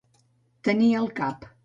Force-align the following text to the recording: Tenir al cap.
Tenir 0.69 0.89
al 1.03 1.13
cap. 1.21 1.51